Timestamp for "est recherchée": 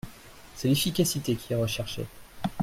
1.53-2.07